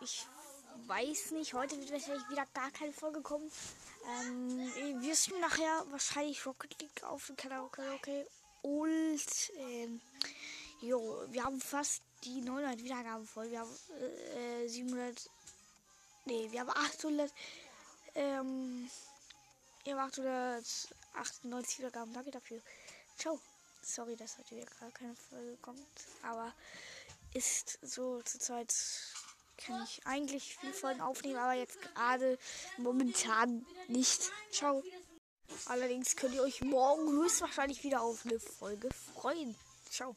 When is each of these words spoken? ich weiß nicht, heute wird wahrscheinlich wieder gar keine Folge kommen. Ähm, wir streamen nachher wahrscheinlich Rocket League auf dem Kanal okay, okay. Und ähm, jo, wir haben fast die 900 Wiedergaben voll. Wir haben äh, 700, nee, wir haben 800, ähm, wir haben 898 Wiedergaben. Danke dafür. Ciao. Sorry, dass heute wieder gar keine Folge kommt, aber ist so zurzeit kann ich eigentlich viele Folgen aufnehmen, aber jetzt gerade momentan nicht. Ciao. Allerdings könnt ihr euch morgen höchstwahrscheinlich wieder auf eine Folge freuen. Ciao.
ich 0.00 0.26
weiß 0.86 1.32
nicht, 1.32 1.54
heute 1.54 1.78
wird 1.78 1.90
wahrscheinlich 1.90 2.28
wieder 2.28 2.46
gar 2.54 2.70
keine 2.70 2.92
Folge 2.92 3.20
kommen. 3.20 3.50
Ähm, 4.20 5.02
wir 5.02 5.14
streamen 5.14 5.40
nachher 5.40 5.84
wahrscheinlich 5.90 6.44
Rocket 6.46 6.80
League 6.80 7.02
auf 7.04 7.26
dem 7.26 7.36
Kanal 7.36 7.62
okay, 7.62 7.88
okay. 7.96 8.26
Und 8.62 9.52
ähm, 9.56 10.00
jo, 10.80 11.24
wir 11.28 11.44
haben 11.44 11.60
fast 11.60 12.02
die 12.24 12.40
900 12.40 12.82
Wiedergaben 12.82 13.26
voll. 13.26 13.50
Wir 13.50 13.60
haben 13.60 13.76
äh, 14.36 14.68
700, 14.68 15.30
nee, 16.24 16.48
wir 16.50 16.60
haben 16.60 16.70
800, 16.70 17.32
ähm, 18.14 18.90
wir 19.84 19.96
haben 19.96 20.10
898 20.10 21.78
Wiedergaben. 21.78 22.12
Danke 22.12 22.30
dafür. 22.30 22.60
Ciao. 23.16 23.38
Sorry, 23.80 24.16
dass 24.16 24.36
heute 24.36 24.56
wieder 24.56 24.66
gar 24.80 24.90
keine 24.90 25.14
Folge 25.14 25.56
kommt, 25.62 25.86
aber 26.22 26.52
ist 27.32 27.78
so 27.82 28.20
zurzeit 28.22 28.74
kann 29.58 29.82
ich 29.82 30.00
eigentlich 30.06 30.56
viele 30.56 30.72
Folgen 30.72 31.00
aufnehmen, 31.00 31.36
aber 31.36 31.54
jetzt 31.54 31.80
gerade 31.80 32.38
momentan 32.76 33.66
nicht. 33.88 34.30
Ciao. 34.50 34.82
Allerdings 35.66 36.16
könnt 36.16 36.34
ihr 36.34 36.42
euch 36.42 36.60
morgen 36.62 37.10
höchstwahrscheinlich 37.10 37.82
wieder 37.82 38.02
auf 38.02 38.24
eine 38.24 38.38
Folge 38.38 38.88
freuen. 39.14 39.54
Ciao. 39.90 40.14